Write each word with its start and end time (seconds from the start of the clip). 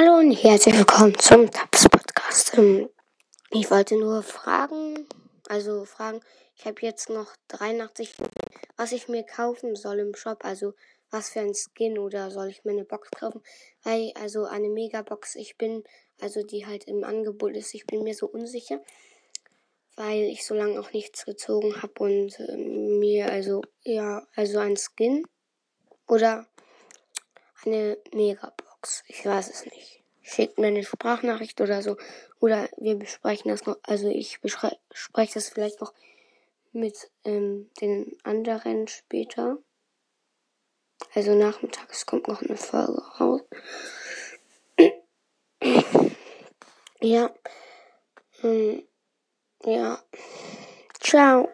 Hallo 0.00 0.18
und 0.18 0.30
herzlich 0.30 0.76
willkommen 0.76 1.18
zum 1.18 1.50
Taps 1.50 1.88
Podcast. 1.88 2.56
Ähm, 2.56 2.88
ich 3.50 3.68
wollte 3.68 3.96
nur 3.96 4.22
fragen, 4.22 5.08
also 5.48 5.84
fragen, 5.86 6.20
ich 6.54 6.66
habe 6.66 6.82
jetzt 6.82 7.10
noch 7.10 7.34
83, 7.48 8.14
was 8.76 8.92
ich 8.92 9.08
mir 9.08 9.24
kaufen 9.24 9.74
soll 9.74 9.98
im 9.98 10.14
Shop, 10.14 10.44
also 10.44 10.74
was 11.10 11.30
für 11.30 11.40
ein 11.40 11.52
Skin 11.52 11.98
oder 11.98 12.30
soll 12.30 12.46
ich 12.46 12.64
mir 12.64 12.70
eine 12.70 12.84
Box 12.84 13.10
kaufen? 13.10 13.42
Weil, 13.82 14.12
also 14.14 14.44
eine 14.44 14.68
Megabox, 14.68 15.34
ich 15.34 15.58
bin, 15.58 15.82
also 16.20 16.44
die 16.44 16.64
halt 16.64 16.84
im 16.84 17.02
Angebot 17.02 17.56
ist, 17.56 17.74
ich 17.74 17.84
bin 17.84 18.04
mir 18.04 18.14
so 18.14 18.28
unsicher, 18.28 18.80
weil 19.96 20.22
ich 20.22 20.46
so 20.46 20.54
lange 20.54 20.78
auch 20.78 20.92
nichts 20.92 21.24
gezogen 21.24 21.82
habe 21.82 21.94
und 22.04 22.38
äh, 22.38 22.56
mir, 22.56 23.32
also, 23.32 23.62
ja, 23.82 24.24
also 24.36 24.60
ein 24.60 24.76
Skin 24.76 25.26
oder 26.06 26.46
eine 27.64 27.98
Megabox. 28.14 28.67
Box. 28.80 29.04
Ich 29.08 29.24
weiß 29.24 29.50
es 29.50 29.64
nicht. 29.64 30.02
Schickt 30.22 30.58
mir 30.58 30.68
eine 30.68 30.84
Sprachnachricht 30.84 31.60
oder 31.60 31.82
so. 31.82 31.96
Oder 32.40 32.68
wir 32.76 32.96
besprechen 32.96 33.50
das 33.50 33.66
noch. 33.66 33.78
Also 33.82 34.08
ich 34.08 34.40
bespreche 34.40 35.34
das 35.34 35.48
vielleicht 35.48 35.80
noch 35.80 35.92
mit 36.72 37.10
ähm, 37.24 37.70
den 37.80 38.16
anderen 38.22 38.86
später. 38.88 39.58
Also 41.14 41.34
nachmittags 41.34 42.06
kommt 42.06 42.28
noch 42.28 42.42
eine 42.42 42.56
Folge 42.56 43.02
raus. 43.18 43.40
ja. 47.00 47.34
Ähm, 48.42 48.82
ja. 49.64 50.02
Ciao. 51.00 51.48